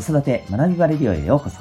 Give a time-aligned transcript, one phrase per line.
[0.00, 1.58] 子育て学びバレディオへようこそ。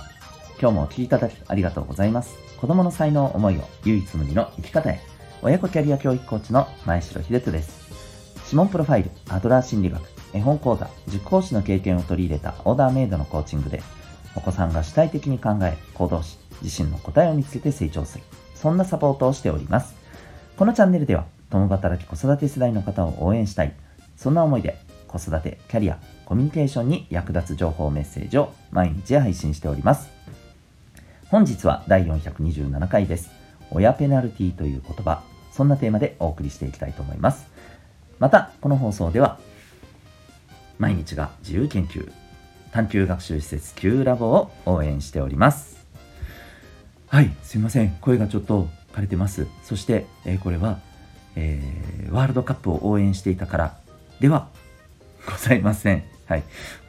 [0.62, 2.38] 今日もお聴きいただきありがとうございます。
[2.56, 5.02] 子供の才能思いを唯一無二の生き方へ。
[5.42, 8.40] 親子キャリア教育コーチの前城秀人です。
[8.46, 10.02] 指紋プロファイル、アドラー心理学、
[10.34, 13.84] 絵本講座、塾講師の経験を取り入れたオーダーメイドのコーチングで、
[14.36, 18.24] お子さんが主体的に考え、行動し、自身の答えを見つけて成長する。
[18.56, 19.96] そんなサポートをしております。
[20.56, 23.74] このチャンネルでは、共働き子育て世代の方を応援したい。
[24.16, 24.78] そんな思いで、
[25.10, 26.00] 子育て、キャリア、
[26.30, 30.12] コミュニケーションに役立つ情報メッセージを毎日配信しております。
[31.30, 33.32] 本日は第427回です。
[33.72, 37.48] 親ペナルティという言葉、そんなテーマでお送りしていきたいと思います。
[38.20, 39.40] また、この放送では、
[40.78, 42.12] 毎日が自由研究、
[42.72, 45.84] 探究学習施設 Q ラボを応援しております。
[47.08, 47.98] はい、すいません。
[48.02, 49.48] 声がちょっと枯れてます。
[49.64, 50.80] そして、えー、これは、
[51.36, 53.78] えー、ワールドカップを応援していたから
[54.20, 54.50] では
[55.26, 56.19] ございません。
[56.30, 56.44] はい。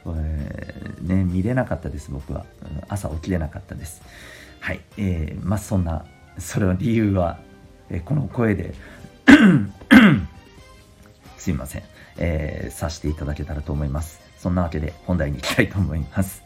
[0.05, 2.45] えー、ね、見れなかったです、僕は。
[2.89, 4.03] 朝起きれなかったです。
[4.59, 4.81] はい。
[4.97, 6.05] えー、まあ、そんな、
[6.37, 7.39] それは理由は、
[7.89, 8.75] えー、この声で
[11.39, 11.83] すいません。
[12.17, 14.21] えー、さしていただけたらと思います。
[14.37, 16.43] そんなわけで本題に行きたいと思います。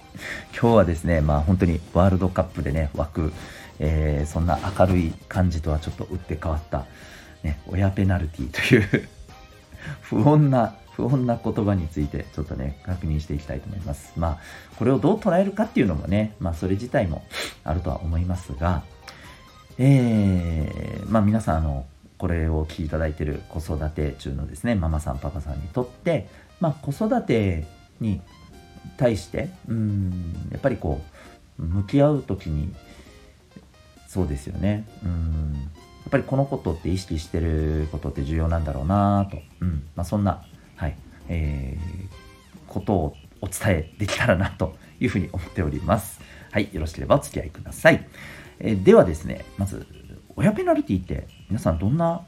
[0.54, 3.34] 今日はですね、まあ本当にワールドカップでね、湧く、
[3.80, 6.86] えー、そんな明るい感じとはちょっと打って変わった、
[7.44, 9.09] ね、親ペナルティという
[10.02, 14.14] 不穏な不穏な言葉についてちょっとね、確認していきたいと思います。
[14.18, 14.40] まあ、
[14.78, 17.24] これをどう捉えるかっていうのもね、まあ、それ自体も
[17.64, 18.84] あるとは思いますが、
[19.78, 21.86] えー、まあ、皆さん、あの、
[22.18, 26.30] これを聞いていただいている子育て中のですね、ママさん、パパさんにとって、
[26.62, 27.66] まあ、子育て
[28.00, 28.22] に
[28.98, 31.02] 対して、うん、やっぱりこ
[31.59, 32.74] う、向き合う時に、
[34.08, 40.95] そうですよね、うん、やっぱりこのことって意識してることって重要なんだろうなと、うんまあ、そんなはい、
[41.30, 46.20] えー、ことをお伝えできたらなというふうに思っております。
[46.52, 48.08] はい、よろしければお付き合いください。
[48.59, 49.86] えー、ではですね、まず、
[50.36, 52.22] 親ペナルティって皆さんどんな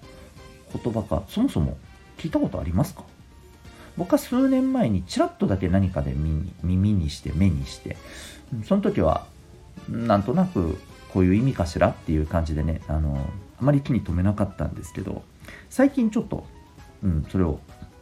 [0.74, 1.78] 言葉か、そもそも
[2.18, 3.04] 聞いたことありますか？
[3.98, 7.98] 僕は数年前にちらっとだけ何かで耳にして目にして、
[8.66, 9.26] その時は
[9.90, 10.78] なんとなく
[11.12, 11.90] こういう意味かしら？
[11.90, 13.30] っていう感じでね、あの、
[13.60, 15.24] あまり気に留めなかったんですけど、
[15.70, 16.46] 最近ちょっと、
[17.04, 17.60] うん、それを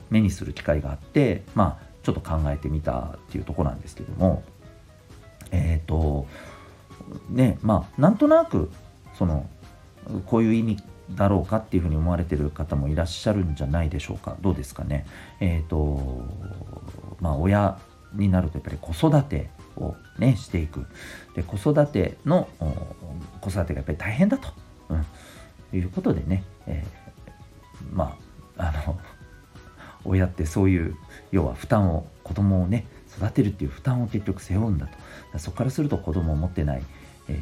[0.09, 4.43] 目にする機会があってまあちょっと考えてみたっていうとこなんですけども
[5.51, 6.27] えっ、ー、と
[7.29, 8.69] ねまあなんとなく
[9.17, 9.49] その
[10.27, 10.77] こういう意味
[11.11, 14.38] だろうかっていうふうに思われてる方もいらっしゃるんじゃないでしょうか。
[14.41, 15.05] どうですかね。
[15.39, 16.23] えっ、ー、と
[17.19, 17.77] まあ親
[18.13, 20.85] になるとやっぱり子育てをねしていく。
[21.35, 22.47] で子育ての
[23.41, 24.49] 子育てがやっぱり大変だと、
[24.89, 28.17] うん、いうことでね、えー、ま
[28.57, 28.99] ああの
[30.05, 30.95] 親ってそういう
[31.31, 32.85] 要は負担を子供をね
[33.17, 35.39] 育てるっていう負担を結局背負うんだと。
[35.39, 36.83] そこからすると子供を持ってない、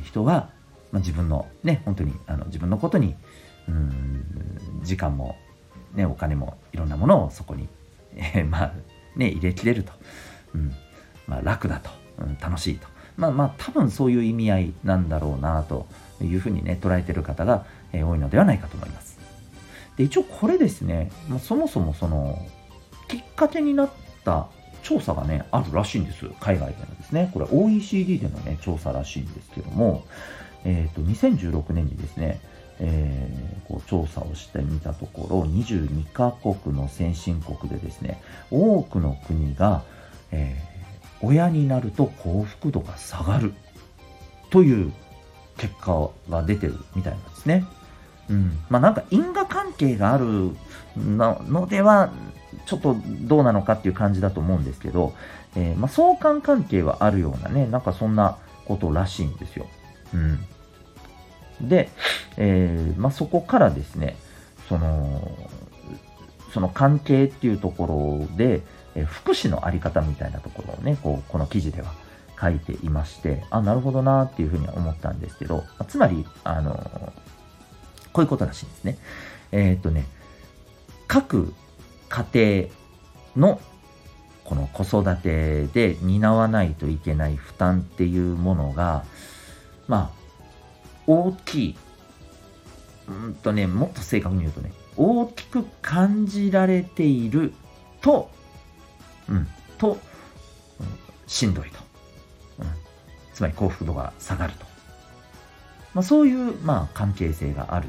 [0.03, 0.49] 人は、
[0.91, 3.15] まあ、自分のね本当にあの自分のことに
[3.67, 5.35] うん時間も、
[5.93, 7.67] ね、お金もいろんなものをそこに、
[8.15, 8.73] えー、 まあ
[9.15, 9.91] ね入れきれると、
[10.55, 10.73] うん。
[11.27, 12.87] まあ、楽だと、うん、楽しいと。
[13.15, 15.85] まあまあ多分そういう意味合いなんだろうなと
[16.21, 19.12] いうふうにね捉えてる方が、えー、多いのではないかと思います。
[19.97, 22.39] で一応これですね、まあ、そもそもその
[23.07, 23.89] きっかけになっ
[24.23, 24.47] た
[24.83, 26.25] 調査がね、あるらしいんです。
[26.39, 27.31] 海外でのですね。
[27.33, 30.05] これ OECD でのね、調査らしいんですけども、
[30.65, 32.39] えっ、ー、と、2016年にですね、
[32.79, 38.21] えー、こう調査をしてみたところ、22カ国の先進国でですね、
[38.51, 39.83] 多くの国が、
[40.31, 43.53] えー、親になると幸福度が下がる
[44.49, 44.91] という
[45.57, 47.65] 結果が出てるみたいなんですね。
[48.29, 50.51] うん、まあなんか因果関係がある
[50.97, 52.11] のでは
[52.65, 55.13] ちょっとどうなのかっていう感じだと思うんですけど、
[55.55, 59.67] えー、まあ、相関関係はあるようなね、なんかそんなことらしいんですよ。
[60.13, 60.39] うん。
[61.67, 61.89] で、
[62.37, 64.15] えー、まあ、そこからですね、
[64.69, 65.49] その、
[66.53, 68.61] その関係っていうところで、
[68.95, 71.93] えー、福祉のあり方みたいなところをね、こう、この記事では
[72.39, 77.13] 書いていまして、あ、なるほどなっていうふうには思ったんですけど、つまり、あの
[78.13, 78.97] こういうことらしいんですね。
[79.51, 80.05] えっ、とね、
[81.07, 81.53] 各
[82.09, 82.69] 家
[83.35, 83.61] 庭の
[84.43, 89.03] この子育てで担わないといけない負担っていうものが、
[89.87, 90.23] まあ、
[91.07, 91.75] 大きい。
[93.07, 97.53] うんとね、もっと正確に言うとね、大きく感じられている
[98.01, 98.29] と、
[99.27, 99.97] うん、と、
[100.79, 100.87] うん、
[101.27, 101.79] しんどいと。
[102.59, 102.65] うん、
[103.33, 104.72] つまり幸福度が下がると。
[105.93, 107.87] まあ、そういう、まあ、関係性がある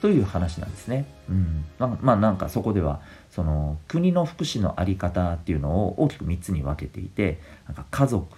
[0.00, 1.06] という話なんですね。
[1.28, 3.00] うん、まあまあなんかそこでは
[3.30, 8.36] その国の福祉の在り方っていうのを大きく3つに分けていてなんか家族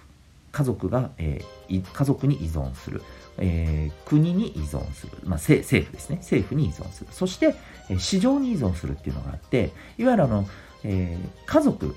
[0.51, 3.01] 家族が、えー、家族に依存する、
[3.37, 6.17] えー、国に依存する、まあ、政府ですね。
[6.17, 7.07] 政府に依存する。
[7.11, 7.55] そして、
[7.89, 10.45] えー、市場に依存するっていうのがあっていわゆるあの、
[10.83, 11.95] えー、家族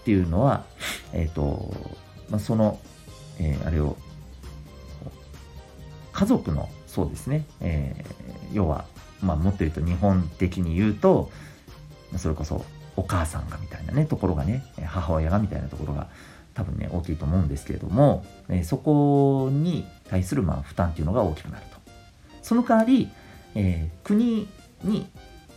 [0.00, 0.64] っていうのは、
[1.12, 1.72] えーと
[2.28, 2.80] まあ、その、
[3.38, 3.96] えー、あれを
[6.20, 8.84] 家族のそうですね、えー、要は、
[9.22, 11.30] まあ、もっと言うと日本的に言うと
[12.18, 12.62] それこそ
[12.94, 16.08] お母さんがみたいなねところがね母親がみたいなところが
[16.52, 21.80] 多分ね大きいと思うんですけれども、えー、そこに対するまあ負担っていうのが大きくなると。
[22.42, 23.08] その代わり、
[23.54, 24.46] えー、国
[24.84, 25.06] に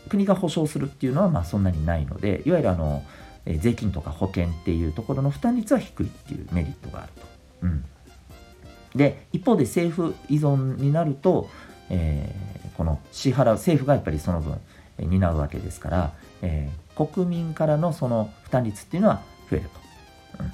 [0.08, 3.04] 国が保証するっていうのはまあそんなにないのでいわゆるあの、
[3.46, 7.22] え、税金とか保険っていうところの負担率は低いっていうメリットがあると。
[7.64, 7.86] うん、
[8.96, 11.50] で一方で政府依存になると、
[11.90, 14.60] えー、この支払う政府がやっぱりその分、
[14.98, 20.44] 担うわけですから、えー、国民からのその負担率っていうのは増えると。
[20.44, 20.52] うん、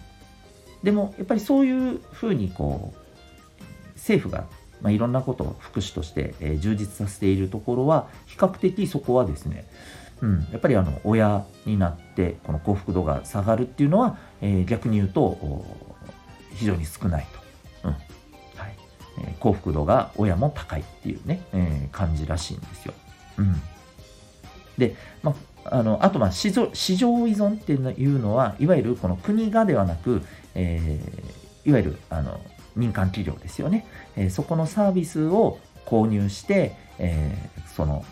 [0.83, 4.45] でもやっぱりそういうふうにこう政府が、
[4.81, 9.65] まあ、いろんなことを福祉として、えー、充実させているところは比較的そこはですね
[10.21, 15.65] うん、やっぱりあの親になってこの幸福度が下がるっていうのは、えー、逆に言うと
[16.53, 17.38] 非常に少ないと、
[19.39, 22.93] 幸福度が親も高いっていうね、えー、感じらしいんですよ。
[23.37, 23.61] うん、
[24.77, 25.33] で、ま
[25.65, 30.21] あ、あのあとまあ市場市場依存っていうのはいわゆるこの国がではなく、
[30.55, 32.39] えー、いわゆるあの
[32.75, 38.05] 民間企業ですよね、えー、そこのサービスを購入して、えー、その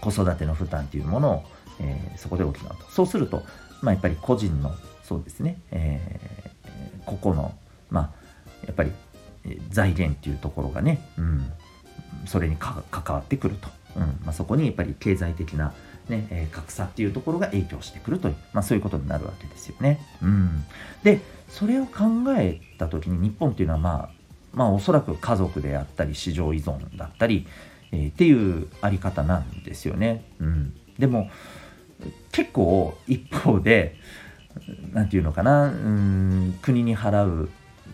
[0.00, 1.42] 子育ての負担というものを、
[1.80, 2.90] えー、そこで補うと。
[2.90, 3.42] そうすると、
[3.82, 7.54] まあ、やっぱり個人のそうですね、えー、ここの
[7.90, 8.10] まあ
[8.66, 8.92] やっぱり
[9.70, 11.52] 財源っていうところがね、うん、
[12.26, 14.02] それに関わってくると、うん。
[14.24, 15.72] まあ、そこにやっぱり経済的な
[16.08, 20.00] ね、え、格差っていうところが影響してくるという、まあ、そういうことになるわけですよね。
[20.20, 20.64] うん、
[21.04, 22.02] でそれを考
[22.36, 24.22] えた時に日本っていうのはまあ
[24.52, 27.46] まあおそらく家族であったり市場依存だったり、
[27.92, 30.24] えー、っていうあり方なんですよね。
[30.40, 31.30] うん、でも
[32.32, 33.96] 結構一方で
[34.92, 37.48] 何て言うのかなうん国に払う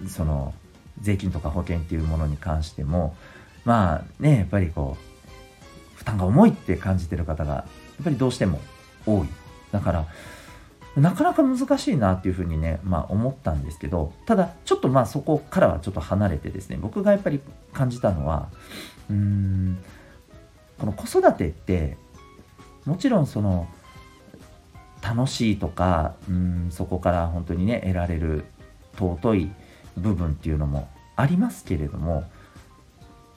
[0.07, 0.55] その
[1.01, 3.17] 税金とか保険っていうものに関しても
[3.65, 7.65] まあねやっぱりこう負担が重いって感じてる方がや
[8.03, 8.61] っぱりどうしても
[9.07, 9.29] 多い。
[9.73, 10.07] だから
[10.97, 17.41] なかなか難しいなっていうふうにね、まあ、思ったんですけどただちょっとまあそこからはちょっと離れてですね僕がやっぱり
[17.73, 18.49] 感じたのは
[19.09, 19.79] うーん
[20.79, 21.97] この子育てって
[22.85, 23.69] もちろんその
[25.03, 28.45] 楽しいとかうんそこから本当にね得られる
[28.99, 29.51] 尊い
[29.99, 32.25] 部分っていうのもありますけれども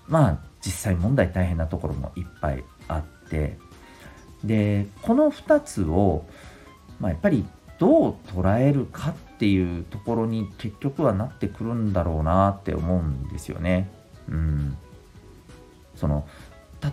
[0.08, 3.58] まあ実際問題大変なところもいっぱいあって
[4.44, 6.26] でこの2つを、
[7.00, 7.46] まあ、やっぱり
[7.80, 13.90] どう捉えるかっていうところに結局はなってくるんだろうなって思うんですよね。
[14.30, 14.78] うん、
[15.96, 16.28] その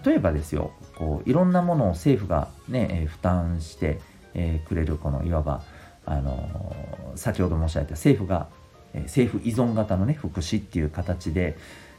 [0.04, 4.00] 例えばですよこういろんなものを政府がね、えー、負担して、
[4.34, 5.62] えー、くれるこのいわば、
[6.04, 8.48] あのー、先ほど申し上げた政府が、
[8.94, 11.56] え政府依存型のね福祉っていう形で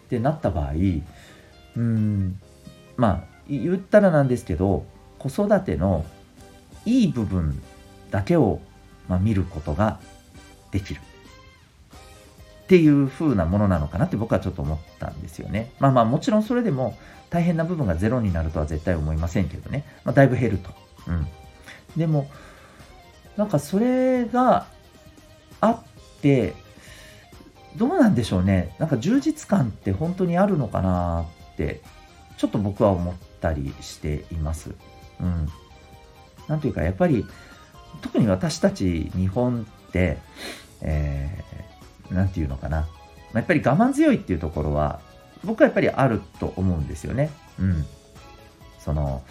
[0.10, 0.74] でなった場合
[1.76, 2.40] うん
[2.98, 4.86] まあ言ったらなんですけど
[5.18, 6.06] 子育ての
[6.86, 7.62] いい部分
[8.12, 8.62] だけを、
[9.08, 10.00] まあ、見ることが
[10.72, 15.72] できるっていう風なものなのかなって僕はちょっと思ったんですよね。
[15.80, 16.96] まあまあもちろんそれでも
[17.30, 19.86] 大変な部分がゼロになるとは絶対思いませんけどね。
[20.04, 20.70] まあ、だいぶ減ると。
[21.08, 21.28] うん。
[21.96, 22.30] でも、
[23.38, 24.68] なんかそれが
[25.62, 25.82] あっ
[26.22, 26.56] て、
[27.76, 28.76] どうなんでしょうね。
[28.80, 31.82] なんか充実感って本当にあるのかなって、
[32.38, 34.72] ちょっと僕は思ったりしています。
[35.20, 35.48] うん。
[36.48, 37.26] なんというか、やっぱり、
[38.02, 40.18] 特に私たち日本って、
[40.82, 41.44] え
[42.10, 42.88] 何て言うのかな。
[43.34, 45.00] やっぱり我慢強いっていうところは、
[45.44, 47.30] 僕はやっぱりあると思うんですよね。
[47.60, 47.86] うん。
[48.80, 49.24] その、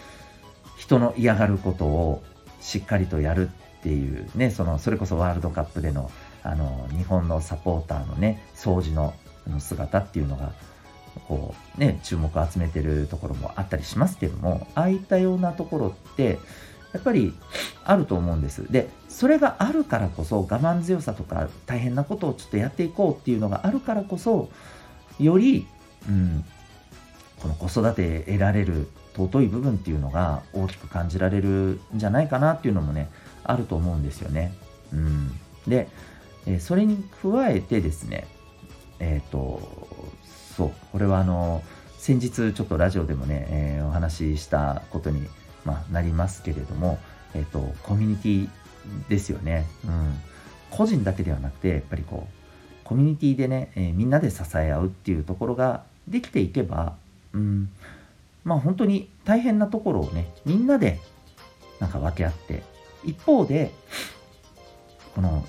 [0.76, 2.22] 人の嫌がることを
[2.60, 6.10] しっかりとやるっていうね、その、それこそワールドカップでの、
[6.42, 9.14] あの、日本のサポーターのね、掃除の
[9.58, 10.52] 姿っていうのが、
[11.26, 16.38] こう、ね、注目を集めてるところもあったりしますけども、ああいったようなところって、
[16.92, 17.34] やっぱり
[17.84, 18.70] あると思うんです。
[18.70, 24.50] で、それがあるからこそ我慢強さとか大変なことをちょっとやっていこうっていうのがあるからこそ、
[25.18, 25.66] より、
[26.08, 26.44] うん、
[27.40, 33.10] この子育て得られる尊い部分っていうのが大きく感じられるんじゃないかなっていうのもね、
[33.44, 34.54] あると思うんですよね。
[34.92, 35.32] うん、
[35.66, 35.88] で、
[36.48, 38.26] えそれに加えてですね、
[38.98, 39.60] えっ、ー、と、
[40.56, 41.62] そう、これはあの、
[41.98, 45.28] 先日ちょっとラジオでもね、えー、お話ししたことに
[45.64, 46.98] まあ、なりますけれども、
[47.34, 48.48] えっ、と、コミュニティ
[49.08, 49.66] ですよね。
[49.84, 50.14] うん。
[50.70, 56.96] 個人だけではなくて、やっぱりこう、コミュニティでね、えー、みんなで支え合うっていうところができていけば、
[57.34, 57.68] うん、
[58.44, 60.98] まあ本当に大変なところをねみんなで
[61.80, 62.62] なんか分け合って
[63.04, 63.72] 一方で
[65.14, 65.44] この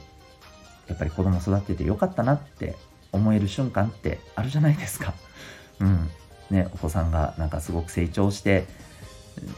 [0.89, 2.75] やっぱり子供育ててよかったなって
[3.11, 5.13] 思える瞬間ってあるじゃないですか。
[5.79, 6.09] うん。
[6.49, 8.65] ね、お子さんがなんかすごく成長して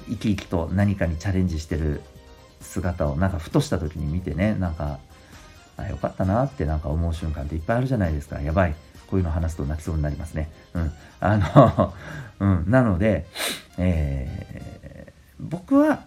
[0.09, 2.01] 生き生きと何かにチャレンジしてる
[2.59, 5.00] 姿をなんかふとした時に見てねなんか
[5.77, 8.41] あよかったなってなんか思う瞬間っていっぱいあるじゃないですか。
[8.41, 8.75] やばい。
[9.07, 10.50] こういうの話すと泣きそうになりますね。
[10.73, 10.91] うん。
[11.19, 11.93] あの
[12.39, 12.65] うん。
[12.67, 13.25] なので、
[13.77, 16.03] えー、僕は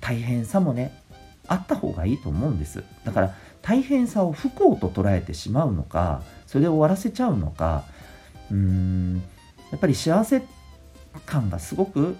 [0.00, 0.98] 大変さもね
[1.46, 2.84] あった方がいいと思うんです。
[3.04, 7.84] だから大変さを不幸と捉えてしまうのかそれで終わらせちゃうのか
[8.50, 9.22] うーん
[9.70, 10.42] やっぱり幸せ
[11.24, 12.16] 感がすごく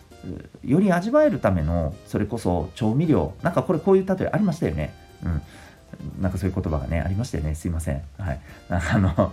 [0.65, 4.95] より味わえるためのそれこそ調味料なんかこれこういう例えありましたよね。
[5.25, 5.43] うん。
[6.21, 7.55] なんかそういう言葉がねありましたよね。
[7.55, 8.03] すいません。
[8.19, 8.41] はい。
[8.71, 9.33] あの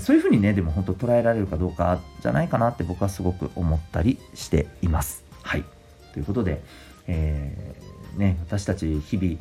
[0.00, 5.24] そういうふうにねでも本当捉えられるかどうかじゃないかなって僕はすごく思ったりしています。
[5.42, 5.64] はい。
[6.12, 6.62] ということで、
[7.06, 9.38] えー、ね私たち日々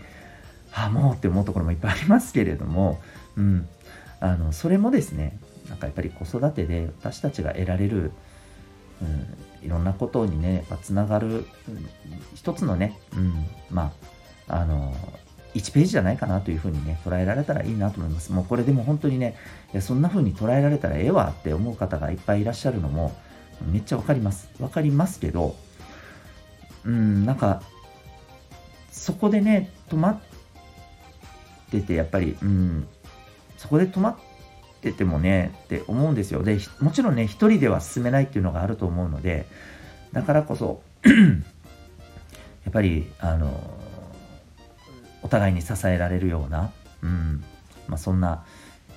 [0.75, 3.01] あもうって思うところもいっぱいありますけれども、
[3.37, 3.67] うん、
[4.19, 5.39] あのそれもですね
[5.69, 8.11] なんかやっぱり子育てで私たちが得られる、
[9.01, 11.45] うん、いろんなことにねつながる、うん、
[12.35, 13.93] 一つのね、うん、ま
[14.47, 14.93] ああの
[15.55, 18.31] 1ページじゃないかなというふうにね捉えられたらいいなと思います。
[18.33, 19.37] もうこれでも本当にね
[19.73, 23.15] いやそんな風に捉えられたらええわって思う方がいっぱいいらっしゃるのも
[23.71, 24.49] めっちゃわかります。
[24.59, 25.55] わかりますけど
[26.85, 27.63] うんなんか
[28.91, 30.19] そこでね止まっ
[31.71, 32.87] ててやっぱりうん
[33.57, 34.15] そこで止まっ
[34.81, 36.43] ててもねって思うんですよ。
[36.43, 39.45] でもちろんね一人では進めないっていうのがあると思うので
[40.13, 41.11] だからこそ や
[42.69, 43.77] っぱりあの
[45.21, 47.43] お互いに支えられるような、うん
[47.87, 48.35] まあ、そんなや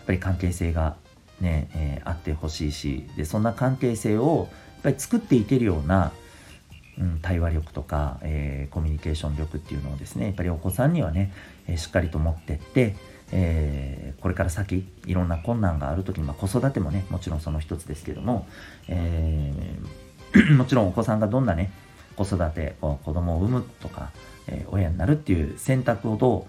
[0.03, 0.97] っぱり関係性が
[1.41, 6.13] ね、えー、あってほしいしでそんな関係性をやっぱり作っていけるような、
[6.99, 11.33] うん、対話力とか、えー、コミュニケーション力っていうのをですねやっぱりお子さんにはね、
[11.69, 12.97] え、しっかりと持ってって、
[13.31, 18.47] えー、これから先いろんな困難がある時に、まあ、子育てもねもちろんその一つですけども、
[18.89, 21.71] えー、 もちろんお子さんがどんなね
[22.17, 24.11] 子育て子供を産むとか、
[24.47, 26.47] えー、親になるっていう選択をど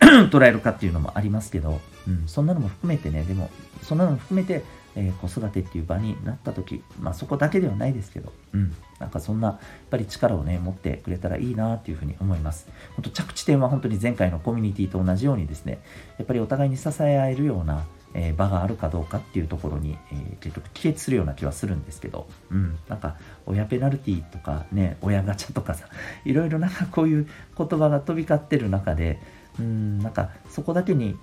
[0.00, 3.50] う 捉えるかっていうのもありますけど、うん、そんなのも含めてねでも
[3.82, 4.62] そんなのも含めて、
[4.96, 9.58] えー、子育てっていう場になった時まあそこだけではないですけど、うん、なんかそんなやっ
[9.90, 12.68] ぱり力をね持ってくれたらいいなっていうふうに思います。
[12.96, 15.80] 本当着地点は本当に前回のコミュニティと同じようにですね
[16.18, 23.16] やっぱりお互いに支え合えるようなえー、場があるかどうかっていうところに、えー、結局帰結するような気はするんですけど、うん、なんか
[23.46, 25.86] 親ペナルティとかね親ガチャとかさ
[26.24, 29.20] いろいろなんかこういう言葉が飛び交ってる中で、
[29.58, 31.16] うん、なんかそこだけに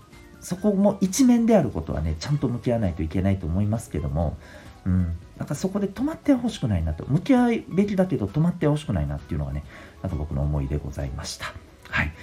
[0.47, 4.37] そこも一面であることはねちゃんと向き合わないといけないと思いますけども、
[4.85, 9.65] うん、なんかそこで止まってほしくないなと向き合うべきだけど止まってほしくないなっていうのがね
[10.01, 11.53] なんか僕の思いでございました。
[11.89, 12.13] はい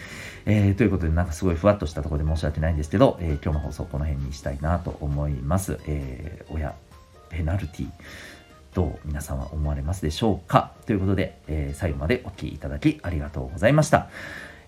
[0.47, 5.78] えー、ということで、なんかすごいふわっとしたところで申し訳ないんですけど、えー、今日の放送この辺にしたいなと思います。
[5.87, 6.75] えー、親、
[7.28, 7.88] ペナルティ、
[8.75, 10.73] どう皆さんは思われますでしょうか？
[10.87, 14.09] ということで、えー、最後までお聴きいただきありがとうございました。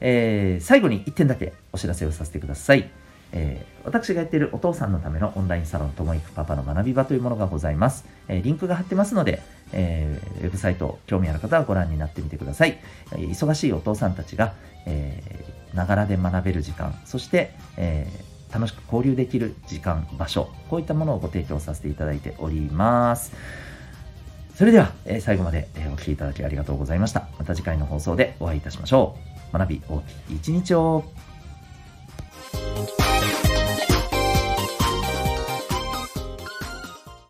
[0.00, 2.90] えー、最後に1点だけお知らせをさせてください。
[3.32, 8.04] えー、私がやっているお父さんのためのオンラインサロンともいくパパの学び場というものがございます。
[8.28, 9.42] えー、リンクが貼ってますので、
[9.72, 12.78] えー、ウェブサイト興味ある方はご覧になってみてください。
[13.12, 14.54] え忙しいお父さんたちが、
[14.86, 15.22] え
[15.74, 18.06] ながらで学べる時間、そして、え
[18.52, 23.32] 楽しく交流できる時間、場所、こういったものをご提供させていただいております。
[24.54, 27.28] それでは、え最後まで、えお聴きいただきありがとうございました。
[27.38, 29.16] また次回の放送でお会いいたしましょ
[29.52, 29.58] う。
[29.58, 31.04] 学び大きい一日を。